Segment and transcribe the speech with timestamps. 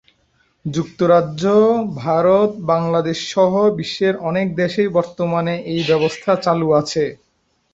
[0.65, 1.43] যুক্তরাজ্য,
[1.99, 7.03] ভারত, বাংলাদেশ সহ বিশ্বের অনেক দেশেই বর্তমানে এই ব্যবস্থা চালু আছে।